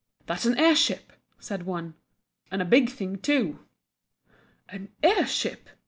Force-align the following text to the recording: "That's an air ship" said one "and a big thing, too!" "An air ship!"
"That's 0.25 0.47
an 0.47 0.57
air 0.57 0.75
ship" 0.75 1.13
said 1.37 1.67
one 1.67 1.93
"and 2.49 2.59
a 2.59 2.65
big 2.65 2.89
thing, 2.89 3.17
too!" 3.19 3.59
"An 4.67 4.89
air 5.03 5.27
ship!" 5.27 5.69